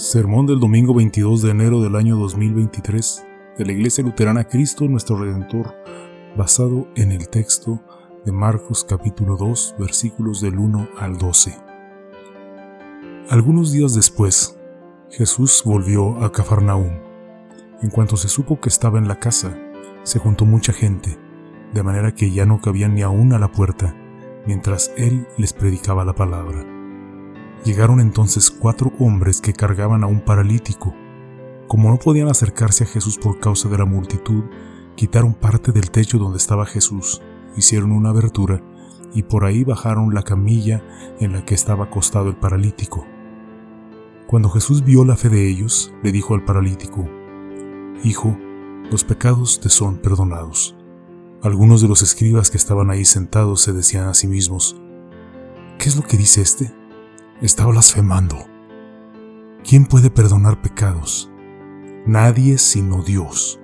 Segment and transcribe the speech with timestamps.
[0.00, 3.26] Sermón del domingo 22 de enero del año 2023
[3.58, 5.74] de la Iglesia Luterana Cristo nuestro Redentor,
[6.38, 7.82] basado en el texto
[8.24, 11.54] de Marcos capítulo 2 versículos del 1 al 12.
[13.28, 14.58] Algunos días después,
[15.10, 16.98] Jesús volvió a Cafarnaúm.
[17.82, 19.54] En cuanto se supo que estaba en la casa,
[20.02, 21.18] se juntó mucha gente,
[21.74, 23.94] de manera que ya no cabían ni aún a la puerta,
[24.46, 26.79] mientras él les predicaba la palabra.
[27.64, 30.94] Llegaron entonces cuatro hombres que cargaban a un paralítico.
[31.68, 34.44] Como no podían acercarse a Jesús por causa de la multitud,
[34.96, 37.20] quitaron parte del techo donde estaba Jesús,
[37.56, 38.62] hicieron una abertura
[39.14, 40.82] y por ahí bajaron la camilla
[41.20, 43.04] en la que estaba acostado el paralítico.
[44.26, 47.06] Cuando Jesús vio la fe de ellos, le dijo al paralítico,
[48.04, 48.36] Hijo,
[48.90, 50.76] los pecados te son perdonados.
[51.42, 54.80] Algunos de los escribas que estaban ahí sentados se decían a sí mismos,
[55.78, 56.79] ¿qué es lo que dice este?
[57.40, 58.36] Está blasfemando.
[59.64, 61.30] ¿Quién puede perdonar pecados?
[62.06, 63.60] Nadie sino Dios.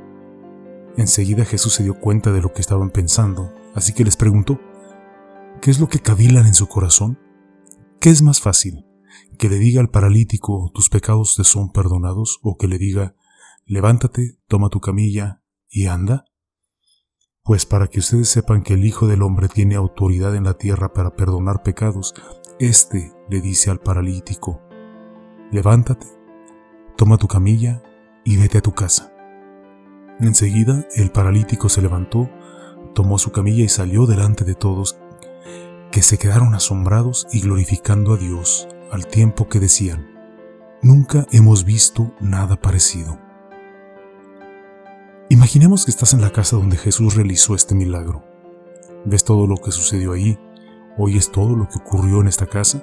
[0.97, 4.59] Enseguida Jesús se dio cuenta de lo que estaban pensando, así que les preguntó,
[5.61, 7.19] ¿qué es lo que cavilan en su corazón?
[8.01, 8.87] ¿Qué es más fácil?
[9.39, 12.39] ¿Que le diga al paralítico, tus pecados te son perdonados?
[12.43, 13.15] ¿O que le diga,
[13.67, 16.25] levántate, toma tu camilla y anda?
[17.43, 20.93] Pues para que ustedes sepan que el Hijo del Hombre tiene autoridad en la tierra
[20.93, 22.15] para perdonar pecados,
[22.59, 24.62] este le dice al paralítico,
[25.51, 26.07] levántate,
[26.97, 27.83] toma tu camilla
[28.25, 29.12] y vete a tu casa.
[30.21, 32.31] Enseguida el paralítico se levantó,
[32.95, 34.99] tomó su camilla y salió delante de todos,
[35.93, 40.09] que se quedaron asombrados y glorificando a Dios al tiempo que decían,
[40.81, 43.19] nunca hemos visto nada parecido.
[45.28, 48.25] Imaginemos que estás en la casa donde Jesús realizó este milagro.
[49.05, 50.12] Ves todo lo que sucedió
[50.97, 52.83] allí, oyes todo lo que ocurrió en esta casa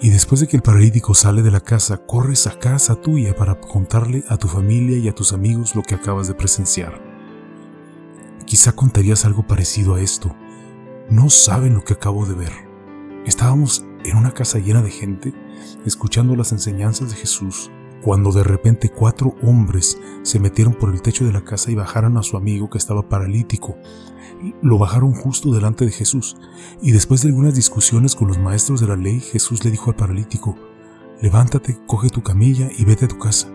[0.00, 3.58] y después de que el paralítico sale de la casa, corres a casa tuya para
[3.58, 7.00] contarle a tu familia y a tus amigos lo que acabas de presenciar.
[8.44, 10.36] Quizá contarías algo parecido a esto.
[11.08, 12.52] No saben lo que acabo de ver.
[13.24, 15.32] Estábamos en una casa llena de gente,
[15.84, 17.70] escuchando las enseñanzas de Jesús,
[18.02, 22.16] cuando de repente cuatro hombres se metieron por el techo de la casa y bajaron
[22.18, 23.76] a su amigo que estaba paralítico
[24.62, 26.36] lo bajaron justo delante de Jesús,
[26.82, 29.96] y después de algunas discusiones con los maestros de la ley, Jesús le dijo al
[29.96, 30.56] paralítico,
[31.20, 33.48] levántate, coge tu camilla y vete a tu casa.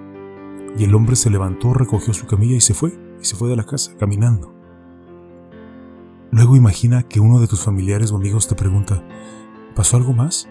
[0.78, 3.56] Y el hombre se levantó, recogió su camilla y se fue, y se fue de
[3.56, 4.54] la casa, caminando.
[6.32, 9.06] Luego imagina que uno de tus familiares o amigos te pregunta,
[9.76, 10.48] ¿pasó algo más?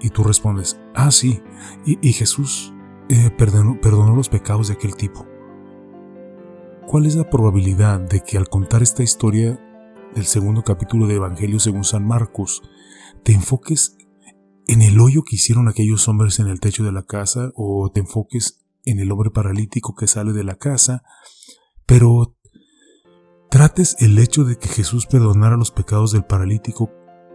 [0.00, 1.40] Y tú respondes, ah, sí,
[1.84, 2.72] y, Jesús
[3.08, 5.26] eh, perdonó, los pecados de aquel tipo.
[6.86, 9.58] ¿Cuál es la probabilidad de que al contar esta historia
[10.14, 12.62] del segundo capítulo de Evangelio según San Marcos,
[13.22, 13.96] te enfoques
[14.66, 18.00] en el hoyo que hicieron aquellos hombres en el techo de la casa o te
[18.00, 21.02] enfoques en el hombre paralítico que sale de la casa,
[21.86, 22.36] pero
[23.50, 26.90] trates el hecho de que Jesús perdonara los pecados del paralítico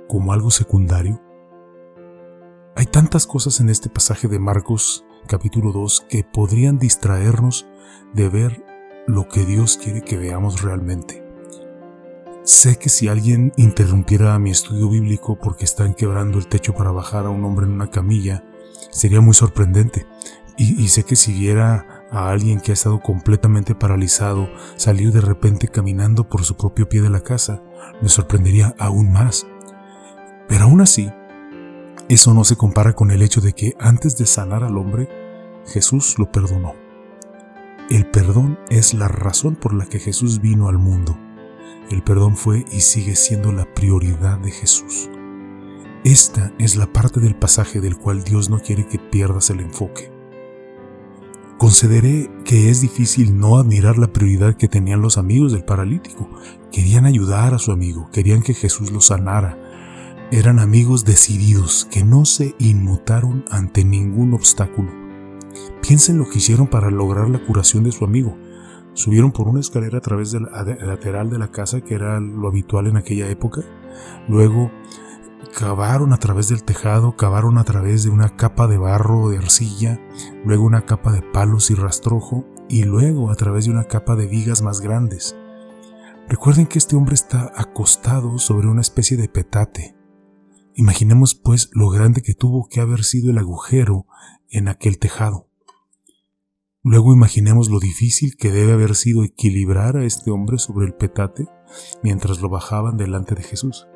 [0.07, 1.21] como algo secundario?
[2.75, 7.67] Hay tantas cosas en este pasaje de Marcos capítulo 2 que podrían distraernos
[8.13, 8.63] de ver
[9.07, 11.23] lo que Dios quiere que veamos realmente.
[12.43, 17.25] Sé que si alguien interrumpiera mi estudio bíblico porque están quebrando el techo para bajar
[17.25, 18.43] a un hombre en una camilla,
[18.91, 20.05] sería muy sorprendente.
[20.55, 25.67] Y, sé que si viera a alguien que ha estado completamente paralizado salir de repente
[25.67, 27.63] caminando por su propio pie de la casa,
[28.01, 29.47] me sorprendería aún más.
[30.47, 31.11] Pero aún así,
[32.13, 35.09] eso no se compara con el hecho de que antes de sanar al hombre,
[35.65, 36.75] Jesús lo perdonó.
[37.89, 41.17] El perdón es la razón por la que Jesús vino al mundo.
[41.89, 45.09] El perdón fue y sigue siendo la prioridad de Jesús.
[46.03, 50.11] Esta es la parte del pasaje del cual Dios no quiere que pierdas el enfoque.
[51.57, 56.29] Consideré que es difícil no admirar la prioridad que tenían los amigos del paralítico.
[56.71, 59.57] Querían ayudar a su amigo, querían que Jesús lo sanara.
[60.31, 64.91] Eran amigos decididos que no se inmutaron ante ningún obstáculo.
[65.81, 68.35] Piensen lo que hicieron para lograr la curación de su amigo.
[68.93, 70.47] Subieron por una escalera a través del
[70.81, 73.61] lateral de la casa, que era lo habitual en aquella época.
[74.27, 74.71] Luego
[75.57, 79.37] cavaron a través del tejado, cavaron a través de una capa de barro o de
[79.37, 79.99] arcilla,
[80.45, 84.25] luego una capa de palos y rastrojo, y luego a través de una capa de
[84.25, 85.35] vigas más grandes.
[86.27, 89.95] Recuerden que este hombre está acostado sobre una especie de petate.
[90.75, 94.07] Imaginemos pues lo grande que tuvo que haber sido el agujero
[94.49, 95.49] en aquel tejado.
[96.83, 101.47] Luego imaginemos lo difícil que debe haber sido equilibrar a este hombre sobre el petate
[102.01, 103.87] mientras lo bajaban delante de Jesús.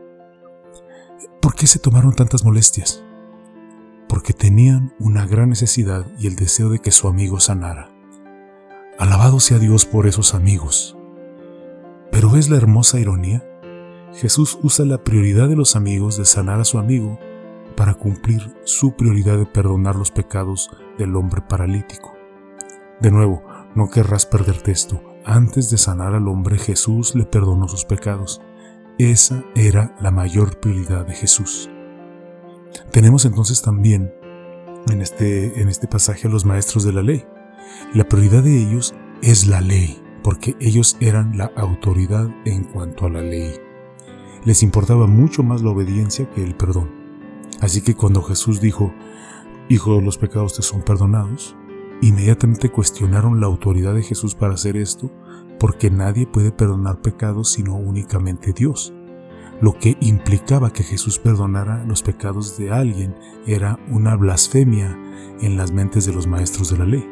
[1.41, 3.03] ¿Por qué se tomaron tantas molestias?
[4.07, 7.91] porque tenían una gran necesidad y el deseo de que su amigo sanara.
[8.97, 10.97] Alabado sea Dios por esos amigos.
[12.11, 13.43] Pero ¿ves la hermosa ironía?
[14.13, 17.19] Jesús usa la prioridad de los amigos de sanar a su amigo
[17.75, 22.13] para cumplir su prioridad de perdonar los pecados del hombre paralítico.
[22.99, 23.43] De nuevo,
[23.75, 25.01] no querrás perderte esto.
[25.23, 28.41] Antes de sanar al hombre, Jesús le perdonó sus pecados.
[28.97, 31.69] Esa era la mayor prioridad de Jesús.
[32.91, 34.11] Tenemos entonces también
[34.89, 37.25] en este, en este pasaje a los maestros de la ley.
[37.93, 43.09] La prioridad de ellos es la ley, porque ellos eran la autoridad en cuanto a
[43.09, 43.66] la ley.
[44.45, 46.89] Les importaba mucho más la obediencia que el perdón.
[47.59, 48.93] Así que cuando Jesús dijo,
[49.69, 51.55] Hijo, los pecados te son perdonados,
[52.01, 55.11] inmediatamente cuestionaron la autoridad de Jesús para hacer esto,
[55.59, 58.93] porque nadie puede perdonar pecados sino únicamente Dios.
[59.59, 63.15] Lo que implicaba que Jesús perdonara los pecados de alguien
[63.47, 64.95] era una blasfemia
[65.41, 67.05] en las mentes de los maestros de la ley.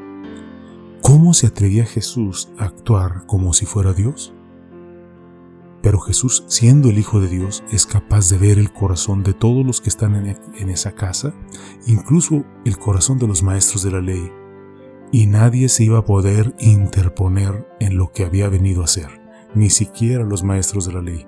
[1.02, 4.35] ¿Cómo se atrevía Jesús a actuar como si fuera Dios?
[5.86, 9.64] Pero Jesús, siendo el Hijo de Dios, es capaz de ver el corazón de todos
[9.64, 11.36] los que están en, esa casa,
[11.86, 14.32] incluso el corazón de los maestros de la ley,
[15.12, 19.22] y nadie se iba a poder interponer en lo que había venido a hacer,
[19.54, 21.24] ni siquiera los maestros de la ley.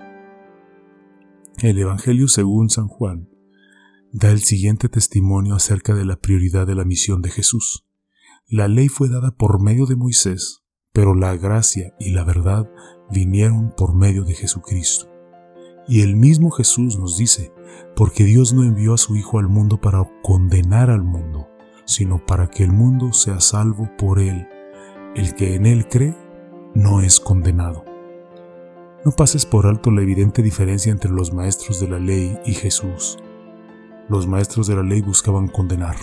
[1.62, 3.30] El Evangelio según San Juan
[4.12, 7.86] da el siguiente testimonio acerca de la prioridad de la misión de Jesús.
[8.48, 10.64] La ley fue dada por medio de Moisés,
[10.98, 12.68] pero la gracia y la verdad
[13.12, 15.08] vinieron por medio de Jesucristo.
[15.88, 17.54] Y el mismo Jesús nos dice,
[17.96, 21.50] porque Dios no envió a su Hijo al mundo para condenar al mundo,
[21.86, 24.48] sino para que el mundo sea salvo por él.
[25.14, 26.18] El que en él cree
[26.74, 27.86] no es condenado.
[29.06, 33.20] No pases por alto la evidente diferencia entre los maestros de la ley y Jesús.
[34.10, 35.98] Los maestros de la ley buscaban condenar.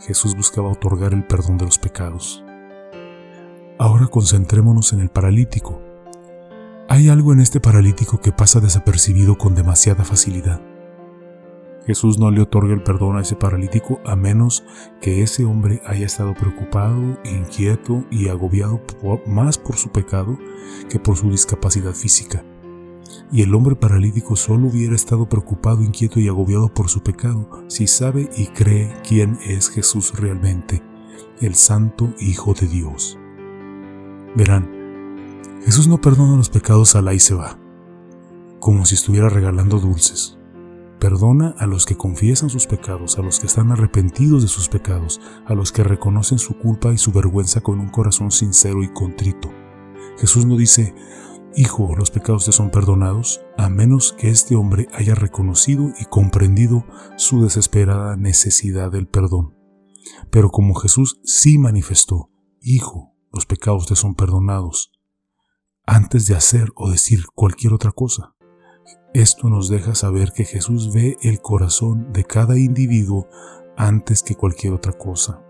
[0.00, 2.44] Jesús buscaba otorgar el perdón de los pecados.
[3.76, 5.82] Ahora concentrémonos en el paralítico,
[6.88, 10.60] hay algo en este paralítico que pasa desapercibido con demasiada facilidad.
[11.84, 14.64] Jesús no le otorga el perdón a ese paralítico a menos
[15.00, 18.80] que ese hombre haya estado preocupado, inquieto y agobiado
[19.26, 20.38] más por su pecado
[20.88, 22.44] que por su discapacidad física.
[23.32, 27.88] Y el hombre paralítico solo hubiera estado preocupado, inquieto y agobiado por su pecado si
[27.88, 30.80] sabe y cree quién es Jesús realmente,
[31.40, 33.18] el Santo Hijo de Dios.
[34.36, 34.68] Verán,
[35.64, 37.58] Jesús no perdona los pecados a la y se va,
[38.58, 40.38] como si estuviera regalando dulces.
[40.98, 45.20] Perdona a los que confiesan sus pecados, a los que están arrepentidos de sus pecados,
[45.46, 49.50] a los que reconocen su culpa y su vergüenza con un corazón sincero y contrito.
[50.18, 50.94] Jesús no dice,
[51.56, 56.84] Hijo, los pecados te son perdonados, a menos que este hombre haya reconocido y comprendido
[57.16, 59.54] su desesperada necesidad del perdón.
[60.30, 64.92] Pero como Jesús sí manifestó, Hijo, los pecados te son perdonados,
[65.86, 68.34] antes de hacer o decir cualquier otra cosa.
[69.12, 73.28] Esto nos deja saber que Jesús ve el corazón de cada individuo
[73.76, 75.42] antes que cualquier otra cosa.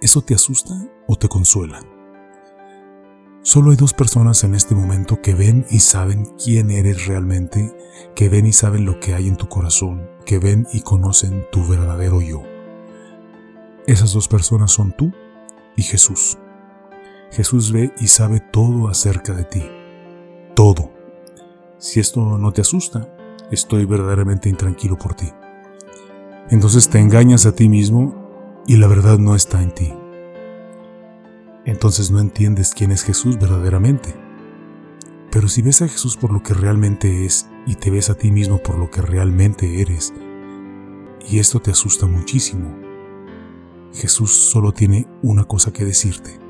[0.00, 0.74] ¿Eso te asusta
[1.08, 1.80] o te consuela?
[3.42, 7.74] Solo hay dos personas en este momento que ven y saben quién eres realmente,
[8.14, 11.66] que ven y saben lo que hay en tu corazón, que ven y conocen tu
[11.66, 12.42] verdadero yo.
[13.86, 15.12] Esas dos personas son tú
[15.78, 16.36] y Jesús.
[17.30, 19.62] Jesús ve y sabe todo acerca de ti.
[20.56, 20.92] Todo.
[21.78, 23.08] Si esto no te asusta,
[23.52, 25.30] estoy verdaderamente intranquilo por ti.
[26.50, 29.94] Entonces te engañas a ti mismo y la verdad no está en ti.
[31.64, 34.16] Entonces no entiendes quién es Jesús verdaderamente.
[35.30, 38.32] Pero si ves a Jesús por lo que realmente es y te ves a ti
[38.32, 40.12] mismo por lo que realmente eres,
[41.28, 42.87] y esto te asusta muchísimo,
[43.92, 46.48] Jesús solo tiene una cosa que decirte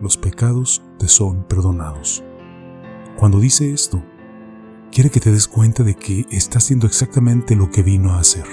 [0.00, 2.22] los pecados te son perdonados.
[3.16, 4.02] Cuando dice esto,
[4.92, 8.46] quiere que te des cuenta de que está haciendo exactamente lo que vino a hacer.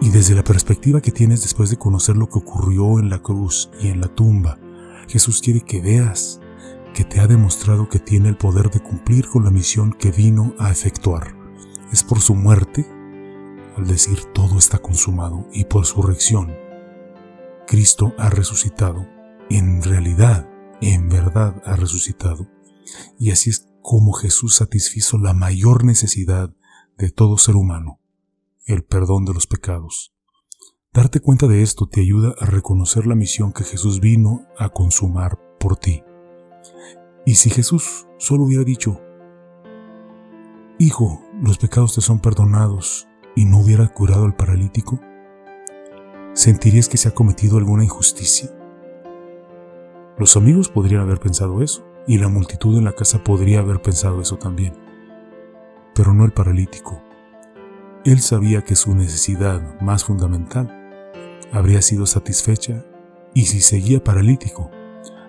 [0.00, 3.70] Y desde la perspectiva que tienes después de conocer lo que ocurrió en la cruz
[3.80, 4.58] y en la tumba,
[5.08, 6.40] Jesús quiere que veas
[6.92, 10.54] que te ha demostrado que tiene el poder de cumplir con la misión que vino
[10.58, 11.34] a efectuar.
[11.90, 12.86] Es por su muerte,
[13.76, 16.54] al decir todo está consumado, y por su reacción,
[17.66, 19.06] Cristo ha resucitado
[19.50, 20.48] en realidad,
[20.80, 22.48] en verdad ha resucitado.
[23.18, 26.54] Y así es como Jesús satisfizo la mayor necesidad
[26.96, 28.00] de todo ser humano,
[28.66, 30.14] el perdón de los pecados.
[30.92, 35.38] Darte cuenta de esto te ayuda a reconocer la misión que Jesús vino a consumar
[35.58, 36.02] por ti.
[37.24, 39.00] Y si Jesús solo hubiera dicho,
[40.78, 45.00] Hijo, los pecados te son perdonados, y no hubiera curado al paralítico?
[46.34, 48.50] ¿Sentirías que se ha cometido alguna injusticia?
[50.18, 54.20] Los amigos podrían haber pensado eso, y la multitud en la casa podría haber pensado
[54.20, 54.74] eso también,
[55.94, 57.02] pero no el paralítico.
[58.04, 60.78] Él sabía que su necesidad más fundamental
[61.52, 62.84] habría sido satisfecha
[63.34, 64.70] y si seguía paralítico,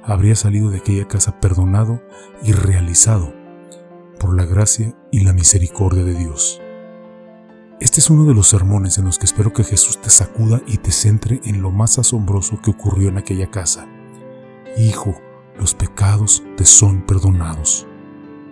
[0.04, 2.02] habría salido de aquella casa perdonado
[2.44, 3.34] y realizado
[4.20, 6.63] por la gracia y la misericordia de Dios.
[7.84, 10.78] Este es uno de los sermones en los que espero que Jesús te sacuda y
[10.78, 13.90] te centre en lo más asombroso que ocurrió en aquella casa.
[14.78, 15.14] Hijo,
[15.60, 17.86] los pecados te son perdonados.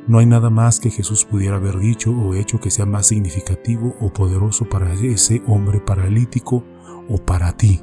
[0.06, 3.96] No hay nada más que Jesús pudiera haber dicho o hecho que sea más significativo
[4.02, 6.66] o poderoso para ese hombre paralítico
[7.08, 7.80] o para ti.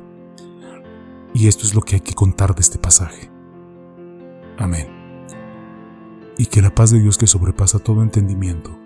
[1.33, 3.31] Y esto es lo que hay que contar de este pasaje.
[4.59, 4.87] Amén.
[6.37, 8.78] Y que la paz de Dios que sobrepasa todo entendimiento,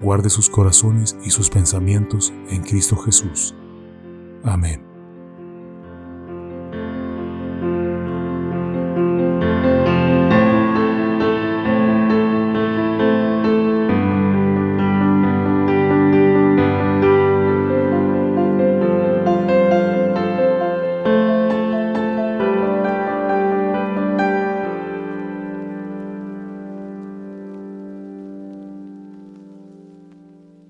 [0.00, 3.54] guarde sus corazones y sus pensamientos en Cristo Jesús.
[4.42, 4.83] Amén.